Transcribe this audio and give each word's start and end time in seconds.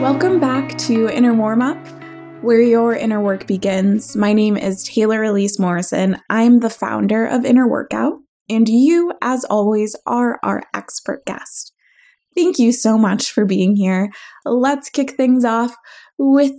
Welcome 0.00 0.40
back 0.40 0.78
to 0.78 1.08
Inner 1.08 1.34
Workout, 1.34 1.76
where 2.42 2.60
your 2.60 2.94
inner 2.94 3.20
work 3.20 3.46
begins. 3.46 4.16
My 4.16 4.32
name 4.32 4.56
is 4.56 4.82
Taylor 4.82 5.20
Elyse 5.20 5.60
Morrison. 5.60 6.16
I'm 6.30 6.60
the 6.60 6.70
founder 6.70 7.26
of 7.26 7.44
Inner 7.44 7.68
Workout, 7.68 8.14
and 8.48 8.68
you, 8.68 9.12
as 9.20 9.44
always, 9.44 9.94
are 10.06 10.40
our 10.42 10.62
expert 10.74 11.26
guest. 11.26 11.72
Thank 12.34 12.58
you 12.58 12.72
so 12.72 12.96
much 12.96 13.30
for 13.30 13.44
being 13.44 13.76
here. 13.76 14.10
Let's 14.44 14.88
kick 14.88 15.10
things 15.12 15.44
off 15.44 15.76
with 16.16 16.56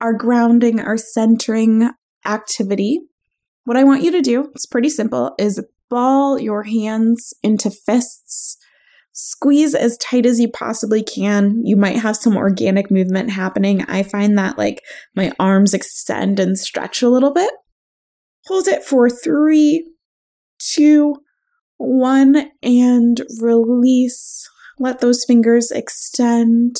our 0.00 0.12
grounding, 0.12 0.80
our 0.80 0.96
centering 0.96 1.90
activity. 2.26 3.00
What 3.64 3.76
I 3.76 3.84
want 3.84 4.02
you 4.02 4.10
to 4.12 4.22
do, 4.22 4.50
it's 4.54 4.66
pretty 4.66 4.88
simple, 4.88 5.34
is 5.38 5.62
ball 5.90 6.38
your 6.38 6.64
hands 6.64 7.34
into 7.42 7.70
fists. 7.70 8.56
Squeeze 9.12 9.74
as 9.74 9.96
tight 9.98 10.26
as 10.26 10.38
you 10.38 10.48
possibly 10.48 11.02
can. 11.02 11.60
You 11.64 11.76
might 11.76 11.96
have 11.96 12.16
some 12.16 12.36
organic 12.36 12.90
movement 12.90 13.30
happening. 13.30 13.82
I 13.88 14.04
find 14.04 14.38
that 14.38 14.56
like 14.56 14.82
my 15.16 15.32
arms 15.40 15.74
extend 15.74 16.38
and 16.38 16.56
stretch 16.56 17.02
a 17.02 17.08
little 17.08 17.32
bit. 17.32 17.50
Hold 18.46 18.68
it 18.68 18.84
for 18.84 19.10
three, 19.10 19.90
two, 20.58 21.16
one, 21.78 22.50
and 22.62 23.20
release. 23.40 24.48
Let 24.78 25.00
those 25.00 25.24
fingers 25.24 25.70
extend. 25.70 26.76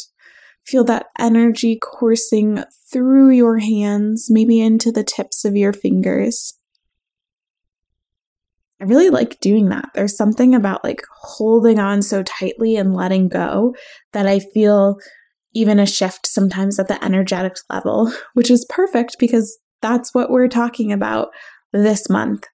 Feel 0.65 0.84
that 0.84 1.06
energy 1.19 1.79
coursing 1.83 2.62
through 2.93 3.31
your 3.31 3.59
hands, 3.59 4.29
maybe 4.31 4.61
into 4.61 4.93
the 4.93 5.03
tips 5.05 5.45
of 5.45 5.56
your 5.56 5.73
fingers. 5.73 6.58
I 8.81 8.85
really 8.85 9.11
like 9.11 9.41
doing 9.41 9.71
that. 9.71 9.91
There's 9.95 10.17
something 10.17 10.55
about 10.55 10.85
like 10.85 11.03
holding 11.21 11.81
on 11.81 12.01
so 12.01 12.23
tightly 12.23 12.77
and 12.77 12.95
letting 12.95 13.29
go 13.29 13.75
that 14.12 14.27
I 14.27 14.39
feel 14.39 14.98
even 15.53 15.81
a 15.81 15.87
shift 15.87 16.27
sometimes 16.27 16.79
at 16.79 16.87
the 16.87 17.03
energetic 17.05 17.55
level, 17.69 18.12
which 18.35 18.51
is 18.51 18.67
perfect 18.69 19.17
because 19.19 19.59
that's 19.81 20.15
what 20.15 20.31
we're 20.31 20.48
talking 20.48 20.93
about 20.93 21.29
this 21.73 22.09
month 22.09 22.45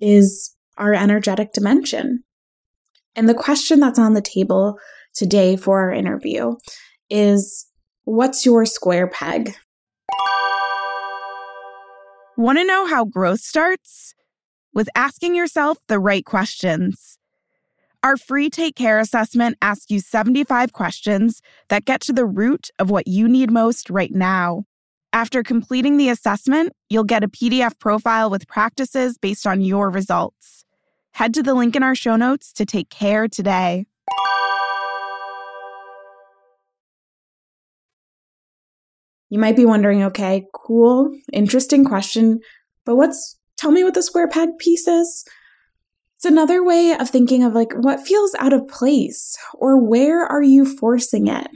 is 0.00 0.54
our 0.78 0.94
energetic 0.94 1.52
dimension. 1.52 2.22
And 3.16 3.28
the 3.28 3.34
question 3.34 3.80
that's 3.80 3.98
on 3.98 4.14
the 4.14 4.20
table 4.20 4.78
today 5.14 5.56
for 5.56 5.80
our 5.80 5.92
interview 5.92 6.54
is 7.10 7.66
what's 8.04 8.44
your 8.44 8.66
square 8.66 9.08
peg? 9.08 9.54
Want 12.36 12.58
to 12.58 12.64
know 12.64 12.86
how 12.86 13.04
growth 13.04 13.40
starts? 13.40 14.14
With 14.74 14.88
asking 14.96 15.36
yourself 15.36 15.78
the 15.86 16.00
right 16.00 16.24
questions. 16.24 17.16
Our 18.02 18.16
free 18.16 18.50
Take 18.50 18.74
Care 18.74 18.98
assessment 18.98 19.56
asks 19.62 19.88
you 19.88 20.00
75 20.00 20.72
questions 20.72 21.40
that 21.68 21.84
get 21.84 22.00
to 22.02 22.12
the 22.12 22.26
root 22.26 22.70
of 22.80 22.90
what 22.90 23.06
you 23.06 23.28
need 23.28 23.52
most 23.52 23.88
right 23.88 24.10
now. 24.10 24.64
After 25.12 25.44
completing 25.44 25.96
the 25.96 26.08
assessment, 26.08 26.72
you'll 26.90 27.04
get 27.04 27.22
a 27.22 27.28
PDF 27.28 27.78
profile 27.78 28.30
with 28.30 28.48
practices 28.48 29.16
based 29.16 29.46
on 29.46 29.60
your 29.60 29.90
results. 29.90 30.64
Head 31.12 31.34
to 31.34 31.44
the 31.44 31.54
link 31.54 31.76
in 31.76 31.84
our 31.84 31.94
show 31.94 32.16
notes 32.16 32.52
to 32.54 32.66
take 32.66 32.90
care 32.90 33.28
today. 33.28 33.86
You 39.30 39.38
might 39.38 39.54
be 39.54 39.66
wondering, 39.66 40.02
okay, 40.02 40.46
cool, 40.52 41.16
interesting 41.32 41.84
question, 41.84 42.40
but 42.84 42.96
what's 42.96 43.38
tell 43.64 43.72
me 43.72 43.82
what 43.82 43.94
the 43.94 44.02
square 44.02 44.28
peg 44.28 44.58
piece 44.58 44.86
is? 44.86 45.24
It's 46.16 46.26
another 46.26 46.62
way 46.62 46.92
of 46.92 47.08
thinking 47.08 47.42
of 47.42 47.54
like 47.54 47.72
what 47.72 48.06
feels 48.06 48.34
out 48.38 48.52
of 48.52 48.68
place 48.68 49.38
or 49.54 49.82
where 49.82 50.22
are 50.22 50.42
you 50.42 50.66
forcing 50.66 51.28
it? 51.28 51.48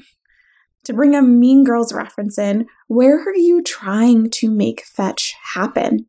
To 0.84 0.94
bring 0.94 1.14
a 1.14 1.20
Mean 1.20 1.64
Girls 1.64 1.92
reference 1.92 2.38
in, 2.38 2.66
where 2.86 3.20
are 3.20 3.36
you 3.36 3.62
trying 3.62 4.30
to 4.30 4.50
make 4.50 4.86
fetch 4.86 5.34
happen? 5.52 6.06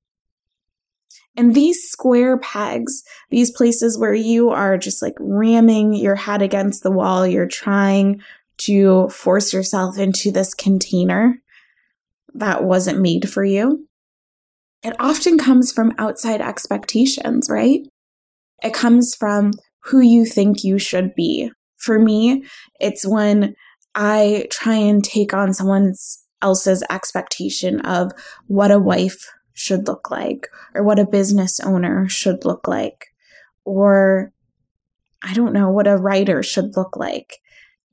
And 1.35 1.53
these 1.53 1.83
square 1.89 2.37
pegs, 2.37 3.03
these 3.29 3.51
places 3.51 3.99
where 3.99 4.13
you 4.13 4.51
are 4.51 4.77
just 4.77 5.01
like 5.01 5.15
ramming 5.19 5.93
your 5.93 6.15
head 6.15 6.41
against 6.41 6.81
the 6.81 6.91
wall, 6.91 7.27
you're 7.27 7.45
trying 7.45 8.21
to 8.59 9.09
force 9.09 9.51
yourself 9.51 9.97
into 9.97 10.31
this 10.31 10.53
container 10.53 11.41
that 12.35 12.63
wasn't 12.63 13.01
made 13.01 13.29
for 13.29 13.43
you. 13.43 13.88
It 14.83 14.95
often 14.99 15.37
comes 15.37 15.71
from 15.71 15.93
outside 15.97 16.41
expectations, 16.41 17.49
right? 17.49 17.81
It 18.63 18.73
comes 18.73 19.15
from 19.15 19.51
who 19.85 19.99
you 19.99 20.25
think 20.25 20.63
you 20.63 20.79
should 20.79 21.13
be. 21.15 21.51
For 21.77 21.99
me, 21.99 22.43
it's 22.79 23.05
when 23.05 23.55
I 23.95 24.47
try 24.51 24.75
and 24.75 25.03
take 25.03 25.33
on 25.33 25.53
someone 25.53 25.93
else's 26.41 26.83
expectation 26.89 27.81
of 27.81 28.11
what 28.47 28.71
a 28.71 28.79
wife 28.79 29.29
should 29.53 29.87
look 29.87 30.09
like, 30.09 30.47
or 30.73 30.83
what 30.83 30.99
a 30.99 31.05
business 31.05 31.59
owner 31.59 32.07
should 32.07 32.45
look 32.45 32.67
like, 32.67 33.07
or 33.65 34.31
I 35.21 35.33
don't 35.33 35.53
know 35.53 35.69
what 35.69 35.87
a 35.87 35.97
writer 35.97 36.41
should 36.41 36.77
look 36.77 36.95
like. 36.95 37.39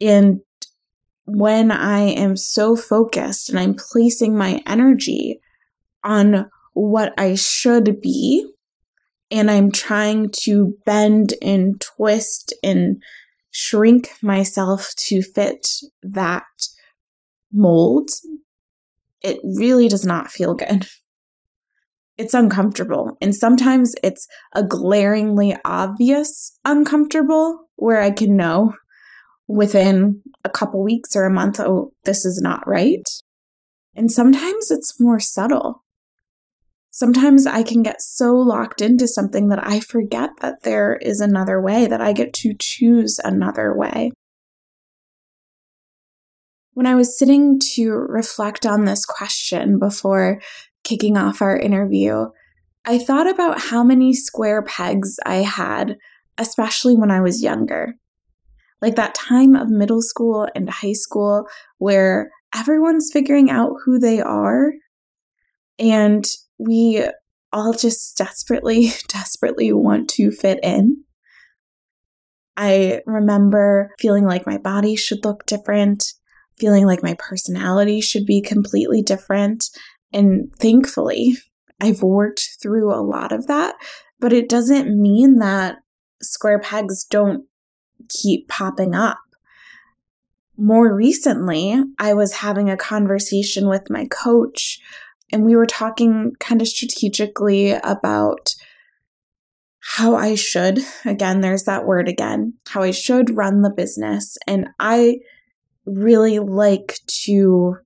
And 0.00 0.40
when 1.24 1.72
I 1.72 2.00
am 2.00 2.36
so 2.36 2.76
focused 2.76 3.50
and 3.50 3.58
I'm 3.58 3.74
placing 3.74 4.36
my 4.36 4.62
energy 4.64 5.40
on 6.04 6.48
what 6.76 7.14
I 7.16 7.36
should 7.36 8.02
be, 8.02 8.46
and 9.30 9.50
I'm 9.50 9.72
trying 9.72 10.28
to 10.42 10.74
bend 10.84 11.32
and 11.40 11.80
twist 11.80 12.52
and 12.62 13.02
shrink 13.50 14.10
myself 14.22 14.92
to 15.06 15.22
fit 15.22 15.66
that 16.02 16.44
mold, 17.50 18.10
it 19.22 19.38
really 19.42 19.88
does 19.88 20.04
not 20.04 20.30
feel 20.30 20.52
good. 20.52 20.86
It's 22.18 22.34
uncomfortable. 22.34 23.16
And 23.22 23.34
sometimes 23.34 23.94
it's 24.02 24.28
a 24.54 24.62
glaringly 24.62 25.56
obvious 25.64 26.58
uncomfortable 26.66 27.70
where 27.76 28.02
I 28.02 28.10
can 28.10 28.36
know 28.36 28.74
within 29.48 30.20
a 30.44 30.50
couple 30.50 30.84
weeks 30.84 31.16
or 31.16 31.24
a 31.24 31.32
month, 31.32 31.58
oh, 31.58 31.92
this 32.04 32.26
is 32.26 32.38
not 32.42 32.68
right. 32.68 33.08
And 33.94 34.12
sometimes 34.12 34.70
it's 34.70 35.00
more 35.00 35.20
subtle. 35.20 35.84
Sometimes 36.96 37.46
I 37.46 37.62
can 37.62 37.82
get 37.82 38.00
so 38.00 38.32
locked 38.32 38.80
into 38.80 39.06
something 39.06 39.48
that 39.48 39.62
I 39.62 39.80
forget 39.80 40.30
that 40.40 40.62
there 40.62 40.96
is 40.96 41.20
another 41.20 41.60
way, 41.60 41.86
that 41.86 42.00
I 42.00 42.14
get 42.14 42.32
to 42.36 42.54
choose 42.58 43.20
another 43.22 43.76
way. 43.76 44.12
When 46.72 46.86
I 46.86 46.94
was 46.94 47.18
sitting 47.18 47.60
to 47.74 47.90
reflect 47.90 48.64
on 48.64 48.86
this 48.86 49.04
question 49.04 49.78
before 49.78 50.40
kicking 50.84 51.18
off 51.18 51.42
our 51.42 51.58
interview, 51.58 52.28
I 52.86 52.96
thought 52.96 53.28
about 53.28 53.60
how 53.60 53.84
many 53.84 54.14
square 54.14 54.62
pegs 54.62 55.18
I 55.26 55.42
had, 55.42 55.98
especially 56.38 56.96
when 56.96 57.10
I 57.10 57.20
was 57.20 57.42
younger 57.42 57.96
like 58.80 58.96
that 58.96 59.14
time 59.14 59.54
of 59.54 59.68
middle 59.68 60.00
school 60.00 60.48
and 60.54 60.70
high 60.70 60.94
school 60.94 61.46
where 61.76 62.30
everyone's 62.54 63.10
figuring 63.12 63.50
out 63.50 63.72
who 63.84 63.98
they 63.98 64.18
are 64.22 64.72
and 65.78 66.24
we 66.58 67.04
all 67.52 67.72
just 67.72 68.16
desperately, 68.16 68.92
desperately 69.08 69.72
want 69.72 70.08
to 70.10 70.30
fit 70.30 70.60
in. 70.62 71.04
I 72.56 73.02
remember 73.06 73.92
feeling 73.98 74.24
like 74.24 74.46
my 74.46 74.58
body 74.58 74.96
should 74.96 75.24
look 75.24 75.44
different, 75.46 76.14
feeling 76.58 76.86
like 76.86 77.02
my 77.02 77.14
personality 77.18 78.00
should 78.00 78.24
be 78.24 78.40
completely 78.40 79.02
different. 79.02 79.66
And 80.12 80.50
thankfully, 80.58 81.36
I've 81.80 82.02
worked 82.02 82.56
through 82.62 82.94
a 82.94 83.04
lot 83.04 83.32
of 83.32 83.46
that, 83.48 83.74
but 84.18 84.32
it 84.32 84.48
doesn't 84.48 85.00
mean 85.00 85.36
that 85.38 85.76
square 86.22 86.58
pegs 86.58 87.04
don't 87.04 87.44
keep 88.08 88.48
popping 88.48 88.94
up. 88.94 89.18
More 90.56 90.94
recently, 90.94 91.78
I 91.98 92.14
was 92.14 92.32
having 92.32 92.70
a 92.70 92.78
conversation 92.78 93.68
with 93.68 93.90
my 93.90 94.06
coach, 94.06 94.80
and 95.32 95.44
we 95.44 95.56
were 95.56 95.66
talking 95.66 96.32
kind 96.38 96.60
of 96.62 96.68
strategically 96.68 97.72
about 97.72 98.54
how 99.80 100.16
I 100.16 100.34
should, 100.34 100.80
again, 101.04 101.40
there's 101.40 101.64
that 101.64 101.86
word 101.86 102.08
again, 102.08 102.54
how 102.68 102.82
I 102.82 102.90
should 102.90 103.36
run 103.36 103.62
the 103.62 103.70
business. 103.70 104.36
And 104.46 104.68
I 104.78 105.18
really 105.84 106.38
like 106.40 106.98
to 107.24 107.76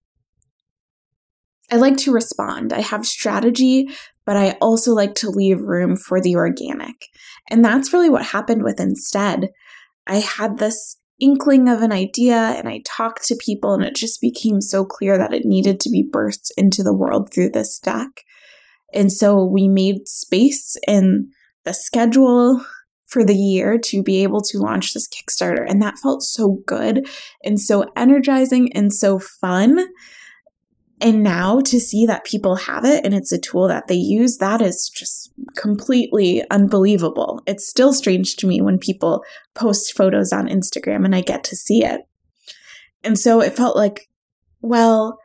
I 1.73 1.77
like 1.77 1.99
to 1.99 2.13
respond. 2.13 2.73
I 2.73 2.81
have 2.81 3.07
strategy, 3.07 3.91
but 4.25 4.37
I 4.37 4.57
also 4.61 4.93
like 4.93 5.15
to 5.17 5.31
leave 5.31 5.61
room 5.61 5.97
for 5.97 6.21
the 6.21 6.35
organic. 6.35 7.07
And 7.49 7.65
that's 7.65 7.93
really 7.93 8.11
what 8.11 8.25
happened 8.25 8.65
with 8.65 8.81
Instead. 8.81 9.51
I 10.07 10.17
had 10.17 10.59
this 10.59 10.97
inkling 11.21 11.69
of 11.69 11.83
an 11.83 11.93
idea 11.93 12.35
and 12.35 12.69
I 12.69 12.83
talked 12.85 13.25
to 13.27 13.37
people, 13.37 13.75
and 13.75 13.85
it 13.85 13.95
just 13.95 14.21
became 14.21 14.61
so 14.61 14.85
clear 14.85 15.19
that 15.19 15.35
it 15.35 15.45
needed 15.45 15.81
to 15.81 15.91
be 15.91 16.09
burst 16.11 16.53
into 16.57 16.83
the 16.83 16.95
world 16.95 17.33
through 17.33 17.51
this 17.51 17.79
deck. 17.79 18.25
And 18.93 19.13
so 19.13 19.45
we 19.45 19.69
made 19.69 20.09
space 20.09 20.77
in 20.89 21.31
the 21.65 21.75
schedule 21.75 22.65
for 23.07 23.25
the 23.25 23.37
year 23.37 23.77
to 23.77 24.03
be 24.03 24.23
able 24.23 24.41
to 24.41 24.59
launch 24.59 24.93
this 24.93 25.09
Kickstarter. 25.09 25.65
And 25.69 25.83
that 25.83 25.99
felt 25.99 26.23
so 26.23 26.59
good 26.67 27.09
and 27.45 27.61
so 27.61 27.87
energizing 27.97 28.73
and 28.73 28.93
so 28.93 29.19
fun. 29.19 29.89
And 31.01 31.23
now 31.23 31.61
to 31.63 31.81
see 31.81 32.05
that 32.07 32.25
people 32.25 32.57
have 32.57 32.85
it 32.85 33.05
and 33.05 33.15
it's 33.15 33.33
a 33.33 33.39
tool 33.39 33.69
that 33.69 33.89
they 33.89 33.95
use, 33.95 34.37
that 34.37 34.61
is 34.61 34.91
just 34.91 35.33
completely 35.57 36.45
unbelievable. 36.51 37.43
It's 37.47 37.67
still 37.67 37.95
strange 37.95 38.37
to 38.37 38.47
me 38.47 38.61
when 38.61 38.79
people 38.79 39.25
post 39.55 39.97
photos 39.97 40.33
on 40.33 40.47
Instagram 40.47 41.07
and 41.07 41.15
I 41.15 41.23
get 41.23 41.43
to 41.45 41.57
see 41.57 41.85
it. 41.85 42.03
And 43.03 43.19
so 43.19 43.41
it 43.41 43.57
felt 43.57 43.77
like, 43.77 44.11
well, 44.61 45.19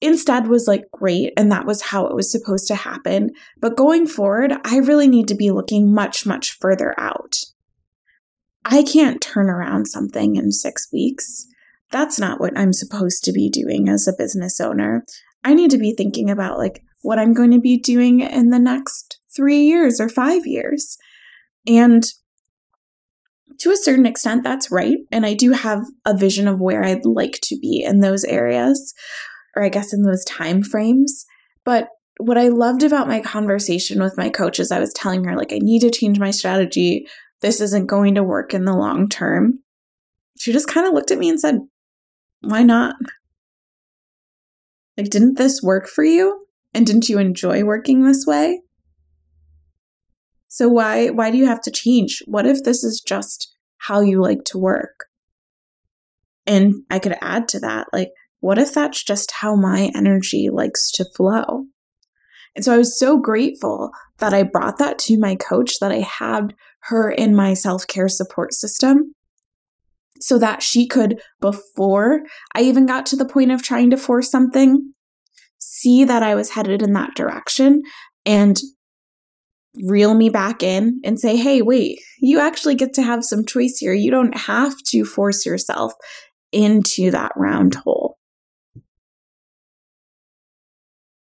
instead 0.00 0.48
was 0.48 0.66
like 0.66 0.90
great 0.92 1.32
and 1.36 1.52
that 1.52 1.66
was 1.66 1.82
how 1.82 2.06
it 2.06 2.14
was 2.14 2.30
supposed 2.30 2.66
to 2.68 2.74
happen. 2.74 3.30
But 3.60 3.76
going 3.76 4.08
forward, 4.08 4.54
I 4.64 4.78
really 4.78 5.06
need 5.06 5.28
to 5.28 5.36
be 5.36 5.52
looking 5.52 5.94
much, 5.94 6.26
much 6.26 6.58
further 6.58 6.98
out. 6.98 7.36
I 8.64 8.82
can't 8.82 9.20
turn 9.20 9.48
around 9.48 9.86
something 9.86 10.34
in 10.34 10.50
six 10.50 10.88
weeks. 10.92 11.46
That's 11.90 12.18
not 12.18 12.40
what 12.40 12.56
I'm 12.58 12.72
supposed 12.72 13.24
to 13.24 13.32
be 13.32 13.48
doing 13.48 13.88
as 13.88 14.08
a 14.08 14.14
business 14.16 14.60
owner. 14.60 15.04
I 15.44 15.54
need 15.54 15.70
to 15.70 15.78
be 15.78 15.94
thinking 15.94 16.30
about 16.30 16.58
like 16.58 16.82
what 17.02 17.18
I'm 17.18 17.32
going 17.32 17.52
to 17.52 17.60
be 17.60 17.78
doing 17.78 18.20
in 18.20 18.50
the 18.50 18.58
next 18.58 19.20
three 19.34 19.60
years 19.60 20.00
or 20.00 20.08
five 20.08 20.46
years. 20.46 20.96
And 21.66 22.04
to 23.60 23.70
a 23.70 23.76
certain 23.76 24.06
extent, 24.06 24.42
that's 24.42 24.70
right. 24.70 24.98
And 25.10 25.24
I 25.24 25.34
do 25.34 25.52
have 25.52 25.82
a 26.04 26.16
vision 26.16 26.48
of 26.48 26.60
where 26.60 26.84
I'd 26.84 27.06
like 27.06 27.38
to 27.44 27.58
be 27.58 27.82
in 27.86 28.00
those 28.00 28.24
areas 28.24 28.92
or 29.54 29.62
I 29.62 29.68
guess 29.68 29.92
in 29.92 30.02
those 30.02 30.24
time 30.24 30.62
frames. 30.62 31.24
But 31.64 31.88
what 32.18 32.38
I 32.38 32.48
loved 32.48 32.82
about 32.82 33.08
my 33.08 33.20
conversation 33.20 34.02
with 34.02 34.16
my 34.16 34.28
coach 34.28 34.58
is 34.58 34.70
I 34.70 34.80
was 34.80 34.92
telling 34.92 35.24
her, 35.24 35.36
like, 35.36 35.52
I 35.52 35.58
need 35.58 35.80
to 35.80 35.90
change 35.90 36.18
my 36.18 36.30
strategy. 36.30 37.06
This 37.40 37.60
isn't 37.60 37.86
going 37.86 38.14
to 38.14 38.22
work 38.22 38.54
in 38.54 38.64
the 38.64 38.76
long 38.76 39.08
term. 39.08 39.60
She 40.38 40.52
just 40.52 40.68
kind 40.68 40.86
of 40.86 40.92
looked 40.92 41.10
at 41.10 41.18
me 41.18 41.28
and 41.28 41.40
said, 41.40 41.60
Why 42.46 42.62
not? 42.62 42.94
Like, 44.96 45.10
didn't 45.10 45.36
this 45.36 45.62
work 45.62 45.88
for 45.88 46.04
you? 46.04 46.46
And 46.72 46.86
didn't 46.86 47.08
you 47.08 47.18
enjoy 47.18 47.64
working 47.64 48.04
this 48.04 48.24
way? 48.26 48.60
So 50.48 50.68
why 50.68 51.08
why 51.08 51.30
do 51.30 51.36
you 51.36 51.46
have 51.46 51.60
to 51.62 51.70
change? 51.70 52.22
What 52.26 52.46
if 52.46 52.62
this 52.62 52.84
is 52.84 53.02
just 53.06 53.54
how 53.78 54.00
you 54.00 54.22
like 54.22 54.44
to 54.46 54.58
work? 54.58 55.06
And 56.46 56.74
I 56.88 56.98
could 56.98 57.16
add 57.20 57.48
to 57.48 57.60
that, 57.60 57.88
like, 57.92 58.10
what 58.40 58.58
if 58.58 58.72
that's 58.72 59.02
just 59.02 59.32
how 59.32 59.56
my 59.56 59.90
energy 59.94 60.48
likes 60.52 60.92
to 60.92 61.04
flow? 61.16 61.64
And 62.54 62.64
so 62.64 62.72
I 62.72 62.78
was 62.78 62.98
so 62.98 63.18
grateful 63.18 63.90
that 64.18 64.32
I 64.32 64.44
brought 64.44 64.78
that 64.78 64.98
to 65.00 65.18
my 65.18 65.34
coach, 65.34 65.78
that 65.80 65.90
I 65.90 66.00
had 66.00 66.54
her 66.84 67.10
in 67.10 67.34
my 67.34 67.54
self 67.54 67.86
care 67.86 68.08
support 68.08 68.54
system 68.54 69.15
so 70.20 70.38
that 70.38 70.62
she 70.62 70.86
could, 70.86 71.20
before 71.40 72.20
I 72.54 72.62
even 72.62 72.86
got 72.86 73.06
to 73.06 73.16
the 73.16 73.24
point 73.24 73.52
of 73.52 73.62
trying 73.62 73.90
to 73.90 73.96
force 73.96 74.30
something, 74.30 74.92
see 75.58 76.04
that 76.04 76.22
I 76.22 76.34
was 76.34 76.50
headed 76.50 76.82
in 76.82 76.92
that 76.94 77.14
direction 77.14 77.82
and 78.24 78.58
reel 79.84 80.14
me 80.14 80.30
back 80.30 80.62
in 80.62 81.00
and 81.04 81.20
say, 81.20 81.36
hey, 81.36 81.62
wait, 81.62 82.00
you 82.18 82.40
actually 82.40 82.74
get 82.74 82.94
to 82.94 83.02
have 83.02 83.24
some 83.24 83.44
choice 83.44 83.78
here. 83.78 83.92
You 83.92 84.10
don't 84.10 84.36
have 84.36 84.74
to 84.88 85.04
force 85.04 85.44
yourself 85.44 85.92
into 86.52 87.10
that 87.10 87.32
round 87.36 87.74
hole. 87.74 88.18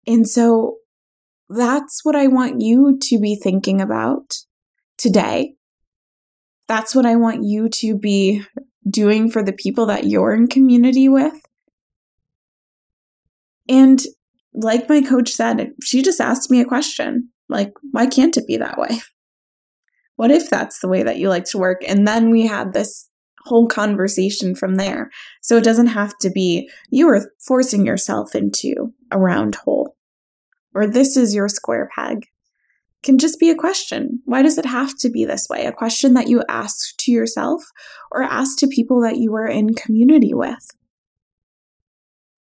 And 0.06 0.28
so 0.28 0.76
that's 1.48 2.04
what 2.04 2.14
I 2.14 2.28
want 2.28 2.60
you 2.60 2.98
to 3.02 3.18
be 3.18 3.36
thinking 3.36 3.80
about 3.80 4.34
today. 4.98 5.54
That's 6.68 6.94
what 6.94 7.06
I 7.06 7.16
want 7.16 7.44
you 7.44 7.68
to 7.68 7.96
be 7.96 8.44
doing 8.88 9.30
for 9.30 9.42
the 9.42 9.52
people 9.52 9.86
that 9.86 10.04
you're 10.04 10.32
in 10.32 10.46
community 10.46 11.08
with. 11.08 11.34
And 13.68 14.00
like 14.54 14.88
my 14.88 15.02
coach 15.02 15.30
said, 15.30 15.72
she 15.82 16.02
just 16.02 16.20
asked 16.20 16.50
me 16.50 16.60
a 16.60 16.64
question 16.64 17.30
like, 17.48 17.72
why 17.90 18.06
can't 18.06 18.36
it 18.36 18.46
be 18.46 18.56
that 18.56 18.78
way? 18.78 19.00
What 20.16 20.30
if 20.30 20.48
that's 20.48 20.80
the 20.80 20.88
way 20.88 21.02
that 21.02 21.18
you 21.18 21.28
like 21.28 21.44
to 21.46 21.58
work? 21.58 21.82
And 21.86 22.08
then 22.08 22.30
we 22.30 22.46
had 22.46 22.72
this 22.72 23.10
whole 23.44 23.68
conversation 23.68 24.54
from 24.54 24.76
there. 24.76 25.10
So 25.42 25.56
it 25.56 25.64
doesn't 25.64 25.88
have 25.88 26.16
to 26.18 26.30
be 26.30 26.70
you 26.90 27.08
are 27.08 27.30
forcing 27.38 27.84
yourself 27.84 28.34
into 28.34 28.92
a 29.10 29.18
round 29.18 29.56
hole 29.56 29.96
or 30.76 30.86
this 30.86 31.16
is 31.16 31.34
your 31.34 31.48
square 31.48 31.88
peg 31.96 32.26
can 33.06 33.18
just 33.18 33.40
be 33.40 33.48
a 33.48 33.54
question. 33.54 34.20
Why 34.24 34.42
does 34.42 34.58
it 34.58 34.66
have 34.66 34.96
to 34.98 35.08
be 35.08 35.24
this 35.24 35.46
way? 35.48 35.64
A 35.64 35.72
question 35.72 36.14
that 36.14 36.28
you 36.28 36.42
ask 36.48 36.96
to 36.98 37.12
yourself 37.12 37.62
or 38.10 38.22
ask 38.22 38.58
to 38.58 38.66
people 38.66 39.00
that 39.02 39.16
you 39.16 39.34
are 39.34 39.46
in 39.46 39.74
community 39.74 40.34
with. 40.34 40.66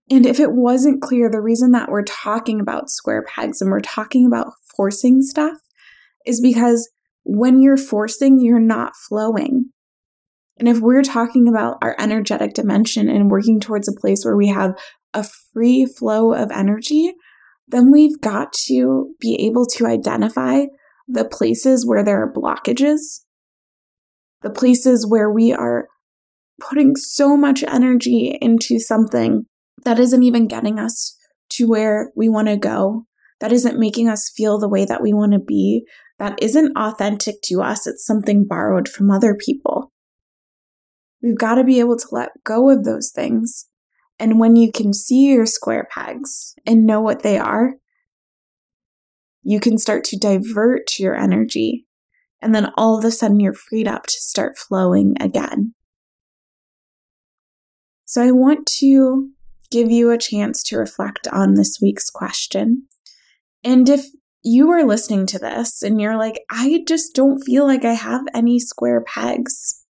And 0.10 0.26
if 0.26 0.40
it 0.40 0.52
wasn't 0.52 1.02
clear, 1.02 1.30
the 1.30 1.42
reason 1.42 1.72
that 1.72 1.90
we're 1.90 2.04
talking 2.04 2.60
about 2.60 2.90
square 2.90 3.24
pegs 3.24 3.62
and 3.62 3.70
we're 3.70 3.82
talking 3.82 4.26
about 4.26 4.54
forcing 4.76 5.22
stuff 5.22 5.58
is 6.26 6.42
because 6.42 6.90
when 7.24 7.62
you're 7.62 7.78
forcing, 7.78 8.40
you're 8.40 8.60
not 8.60 8.96
flowing. 8.96 9.72
And 10.58 10.70
if 10.70 10.80
we're 10.80 11.04
talking 11.04 11.48
about 11.48 11.78
our 11.82 11.96
energetic 12.00 12.54
dimension 12.54 13.10
and 13.10 13.30
working 13.30 13.60
towards 13.60 13.88
a 13.88 14.00
place 14.00 14.24
where 14.24 14.38
we 14.38 14.48
have 14.48 14.78
a 15.14 15.26
free 15.54 15.86
flow 15.86 16.34
of 16.34 16.52
energy, 16.52 17.14
then 17.68 17.92
we've 17.92 18.20
got 18.22 18.54
to 18.54 19.16
be 19.20 19.36
able 19.46 19.66
to 19.66 19.86
identify 19.86 20.66
the 21.08 21.26
places 21.26 21.86
where 21.86 22.04
there 22.04 22.22
are 22.22 22.32
blockages, 22.32 23.22
the 24.42 24.50
places 24.50 25.06
where 25.08 25.32
we 25.32 25.52
are 25.54 25.88
putting 26.60 26.96
so 26.96 27.36
much 27.36 27.64
energy 27.64 28.38
into 28.42 28.80
something 28.80 29.46
that 29.84 30.00
isn't 30.00 30.24
even 30.24 30.48
getting 30.48 30.80
us 30.80 31.18
to 31.50 31.68
where 31.68 32.12
we 32.16 32.30
want 32.30 32.48
to 32.48 32.58
go, 32.58 33.06
that 33.40 33.52
isn't 33.52 33.80
making 33.80 34.08
us 34.08 34.32
feel 34.36 34.58
the 34.58 34.70
way 34.70 34.86
that 34.86 35.02
we 35.02 35.14
want 35.14 35.34
to 35.34 35.40
be, 35.40 35.86
that 36.18 36.38
isn't 36.42 36.76
authentic 36.78 37.36
to 37.44 37.62
us. 37.62 37.86
It's 37.86 38.06
something 38.06 38.46
borrowed 38.48 38.88
from 38.88 39.12
other 39.12 39.36
people. 39.36 39.92
We've 41.22 41.38
got 41.38 41.56
to 41.56 41.64
be 41.64 41.80
able 41.80 41.98
to 41.98 42.08
let 42.12 42.30
go 42.44 42.70
of 42.70 42.84
those 42.84 43.12
things 43.14 43.68
and 44.20 44.40
when 44.40 44.56
you 44.56 44.72
can 44.72 44.94
see 44.94 45.26
your 45.26 45.46
square 45.46 45.88
pegs 45.90 46.56
and 46.66 46.86
know 46.86 47.02
what 47.02 47.24
they 47.24 47.38
are, 47.38 47.74
you 49.44 49.60
can 49.60 49.78
start 49.78 50.04
to 50.06 50.18
divert 50.18 50.98
your 50.98 51.16
energy. 51.16 51.86
And 52.42 52.54
then 52.54 52.72
all 52.76 52.98
of 52.98 53.06
a 53.06 53.12
sudden, 53.12 53.40
you're 53.40 53.54
freed 53.54 53.88
up 53.88 54.04
to 54.08 54.14
start 54.20 54.58
flowing 54.58 55.16
again. 55.20 55.74
So, 58.06 58.22
I 58.24 58.32
want 58.32 58.68
to 58.80 59.30
give 59.72 59.92
you 59.92 60.12
a 60.12 60.18
chance 60.18 60.64
to 60.64 60.78
reflect 60.78 61.28
on 61.28 61.56
this 61.56 61.80
week's 61.82 62.10
question. 62.10 62.88
And 63.64 63.90
if 63.90 64.06
you 64.44 64.70
are 64.72 64.86
listening 64.86 65.26
to 65.28 65.40
this 65.40 65.82
and 65.82 66.00
you're 66.00 66.18
like, 66.18 66.42
I 66.52 66.84
just 66.88 67.16
don't 67.16 67.42
feel 67.42 67.66
like 67.66 67.84
I 67.84 67.94
have 67.94 68.22
any 68.34 68.60
square 68.60 69.04
pegs, 69.04 69.84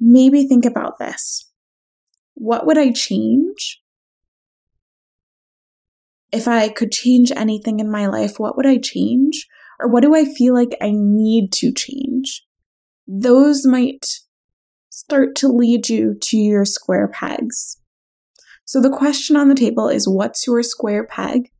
maybe 0.00 0.46
think 0.46 0.64
about 0.64 0.98
this. 0.98 1.50
What 2.34 2.66
would 2.66 2.78
I 2.78 2.92
change? 2.92 3.80
If 6.32 6.48
I 6.48 6.68
could 6.68 6.90
change 6.90 7.30
anything 7.34 7.78
in 7.78 7.90
my 7.90 8.06
life, 8.06 8.38
what 8.38 8.56
would 8.56 8.66
I 8.66 8.78
change? 8.78 9.46
Or 9.80 9.88
what 9.88 10.02
do 10.02 10.14
I 10.14 10.24
feel 10.24 10.54
like 10.54 10.76
I 10.80 10.90
need 10.92 11.52
to 11.54 11.72
change? 11.72 12.44
Those 13.06 13.66
might 13.66 14.06
start 14.90 15.36
to 15.36 15.48
lead 15.48 15.88
you 15.88 16.16
to 16.20 16.36
your 16.36 16.64
square 16.64 17.08
pegs. 17.08 17.78
So 18.64 18.80
the 18.80 18.90
question 18.90 19.36
on 19.36 19.48
the 19.48 19.54
table 19.54 19.88
is 19.88 20.08
what's 20.08 20.46
your 20.46 20.62
square 20.62 21.04
peg? 21.04 21.50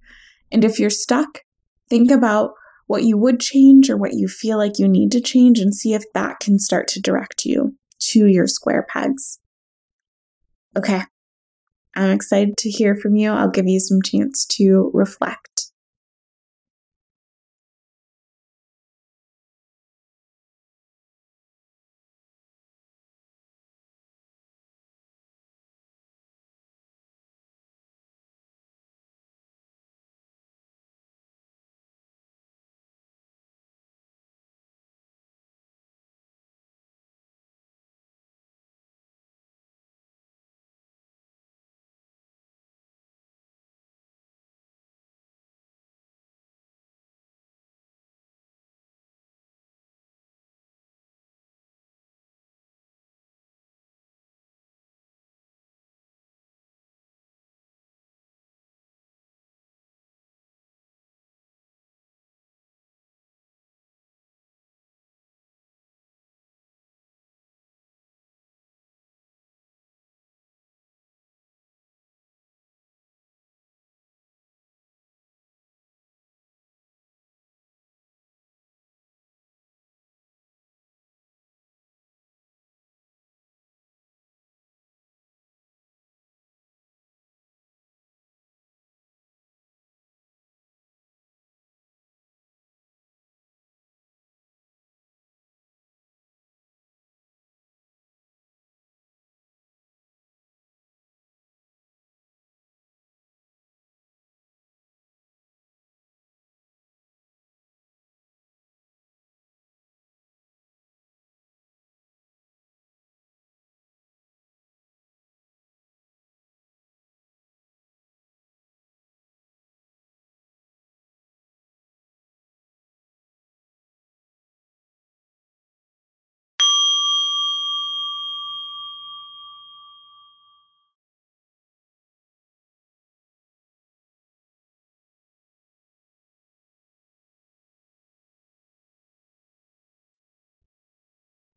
And 0.50 0.64
if 0.64 0.78
you're 0.78 0.90
stuck, 0.90 1.40
think 1.88 2.10
about 2.10 2.52
what 2.86 3.04
you 3.04 3.18
would 3.18 3.40
change 3.40 3.90
or 3.90 3.96
what 3.96 4.14
you 4.14 4.28
feel 4.28 4.58
like 4.58 4.78
you 4.78 4.88
need 4.88 5.10
to 5.12 5.20
change 5.20 5.58
and 5.58 5.74
see 5.74 5.94
if 5.94 6.04
that 6.14 6.40
can 6.40 6.58
start 6.58 6.88
to 6.88 7.00
direct 7.00 7.44
you 7.44 7.76
to 7.98 8.26
your 8.26 8.46
square 8.46 8.86
pegs. 8.88 9.40
Okay. 10.76 11.02
I'm 11.96 12.10
excited 12.10 12.56
to 12.58 12.70
hear 12.70 12.96
from 12.96 13.14
you. 13.14 13.30
I'll 13.30 13.50
give 13.50 13.68
you 13.68 13.78
some 13.78 14.02
chance 14.02 14.44
to 14.46 14.90
reflect. 14.92 15.53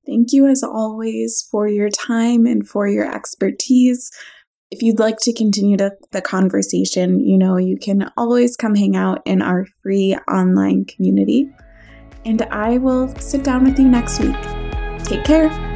Thank 0.07 0.31
you, 0.31 0.47
as 0.47 0.63
always, 0.63 1.45
for 1.51 1.67
your 1.67 1.89
time 1.89 2.45
and 2.45 2.67
for 2.67 2.87
your 2.87 3.13
expertise. 3.13 4.09
If 4.71 4.81
you'd 4.81 4.99
like 4.99 5.17
to 5.21 5.33
continue 5.33 5.75
to, 5.77 5.91
the 6.11 6.21
conversation, 6.21 7.19
you 7.19 7.37
know, 7.37 7.57
you 7.57 7.77
can 7.77 8.09
always 8.15 8.55
come 8.55 8.75
hang 8.75 8.95
out 8.95 9.21
in 9.25 9.41
our 9.41 9.65
free 9.83 10.17
online 10.31 10.85
community. 10.85 11.49
And 12.25 12.41
I 12.43 12.77
will 12.77 13.13
sit 13.17 13.43
down 13.43 13.65
with 13.65 13.77
you 13.77 13.87
next 13.87 14.19
week. 14.19 14.35
Take 15.03 15.25
care. 15.25 15.66